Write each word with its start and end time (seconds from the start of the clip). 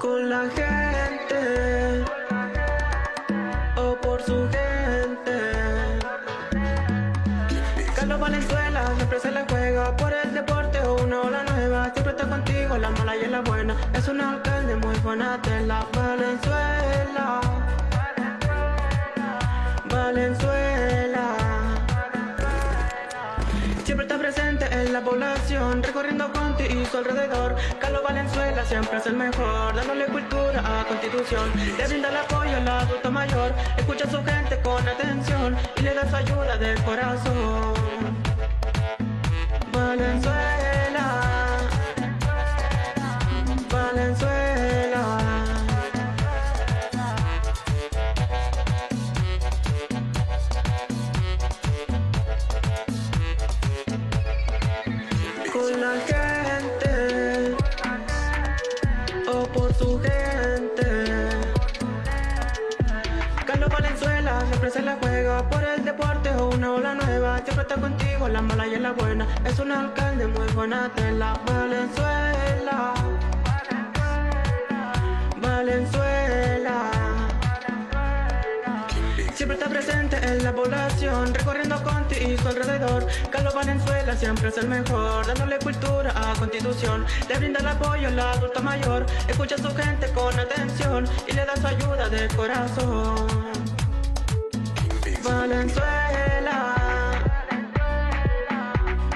con 0.00 0.30
la 0.30 0.48
gente 0.50 2.04
o 3.76 3.96
por 4.00 4.22
su 4.22 4.48
gente. 4.48 5.98
Carlos 7.94 8.20
Valenzuela 8.20 8.92
siempre 8.96 9.20
se 9.20 9.30
la 9.30 9.44
juega 9.48 9.96
por 9.96 10.12
el 10.12 10.34
deporte 10.34 10.80
o 10.80 11.02
una 11.02 11.20
ola 11.20 11.42
nueva. 11.42 11.90
Siempre 11.92 12.12
está 12.12 12.28
contigo, 12.28 12.78
la 12.78 12.90
mala 12.90 13.16
y 13.16 13.26
la 13.26 13.40
buena. 13.40 13.76
Es 13.94 14.06
un 14.08 14.20
alcalde 14.20 14.76
muy 14.76 14.96
buena 14.98 15.38
de 15.38 15.66
la 15.66 15.84
Valenzuela. 15.92 17.40
Valenzuela. 19.90 21.26
Siempre 23.84 24.06
está 24.06 24.18
presente 24.18 24.66
en 24.70 24.92
la 24.92 25.00
población, 25.00 25.82
recorriendo 25.82 26.32
Conti 26.32 26.64
y 26.64 26.86
su 26.86 26.98
alrededor. 26.98 27.56
Carlos 27.80 28.02
Valenzuela 28.04 28.47
siempre 28.64 28.98
es 28.98 29.06
el 29.06 29.16
mejor, 29.16 29.74
dándole 29.74 30.06
cultura 30.06 30.62
a 30.64 30.84
Constitución. 30.84 31.50
Le 31.76 31.86
brinda 31.86 32.08
el 32.08 32.16
apoyo 32.16 32.56
al 32.56 32.68
adulto 32.68 33.10
mayor, 33.10 33.52
escucha 33.76 34.04
a 34.04 34.10
su 34.10 34.24
gente 34.24 34.58
con 34.62 34.86
atención 34.88 35.56
y 35.76 35.82
le 35.82 35.94
da 35.94 36.08
su 36.08 36.16
ayuda 36.16 36.56
del 36.56 36.82
corazón. 36.82 37.77
Siempre 64.48 64.70
se 64.70 64.82
la 64.82 64.96
juega 65.00 65.48
por 65.48 65.62
el 65.62 65.84
deporte 65.84 66.30
o 66.30 66.48
una 66.48 66.72
ola 66.72 66.94
nueva. 66.94 67.38
Siempre 67.44 67.62
está 67.62 67.76
contigo, 67.76 68.28
la 68.28 68.40
mala 68.40 68.66
y 68.66 68.78
la 68.78 68.92
buena. 68.92 69.26
Es 69.44 69.58
un 69.58 69.70
alcalde 69.70 70.26
muy 70.26 70.46
buena 70.54 70.88
de 70.96 71.12
la 71.12 71.34
Valenzuela. 71.46 72.94
Valenzuela. 75.40 76.90
Siempre 79.34 79.56
está 79.56 79.68
presente 79.68 80.16
en 80.16 80.42
la 80.42 80.52
población, 80.52 81.32
recorriendo 81.34 81.82
Conti 81.84 82.16
y 82.16 82.36
su 82.38 82.48
alrededor. 82.48 83.06
Carlos 83.30 83.54
Valenzuela 83.54 84.16
siempre 84.16 84.48
es 84.48 84.58
el 84.58 84.68
mejor, 84.68 85.26
dándole 85.26 85.58
cultura 85.58 86.12
a 86.16 86.34
Constitución. 86.34 87.04
Le 87.28 87.38
brinda 87.38 87.60
el 87.60 87.68
apoyo 87.68 88.08
al 88.08 88.18
adulto 88.18 88.62
mayor, 88.62 89.06
escucha 89.28 89.54
a 89.56 89.58
su 89.58 89.74
gente 89.76 90.08
con 90.12 90.36
atención 90.38 91.06
y 91.28 91.32
le 91.32 91.44
da 91.44 91.54
su 91.56 91.66
ayuda 91.66 92.08
de 92.08 92.28
corazón. 92.34 93.57
Valenzuela. 95.28 96.56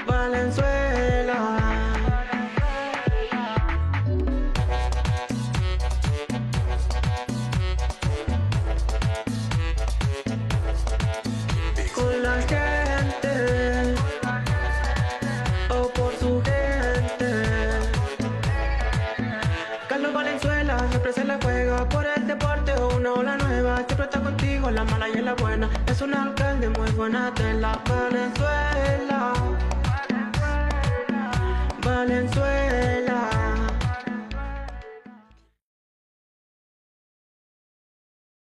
Valenzuela. 0.05 1.39
con 11.95 12.23
la 12.23 12.41
gente 12.41 12.72
siempre 21.03 21.21
se 21.21 21.27
la 21.27 21.37
juega 21.43 21.89
por 21.89 22.05
el 22.05 22.27
deporte 22.27 22.71
o 22.75 22.95
una 22.95 23.13
ola 23.13 23.35
nueva. 23.35 23.77
Siempre 23.77 24.05
está 24.05 24.21
contigo, 24.21 24.71
la 24.71 24.85
mala 24.85 25.09
y 25.09 25.21
la 25.21 25.33
buena. 25.33 25.69
Es 25.85 26.01
un 26.01 26.13
alcalde 26.13 26.69
muy 26.69 26.89
buena 26.91 27.31
de 27.31 27.53
la 27.55 27.77
Valenzuela. 27.89 28.72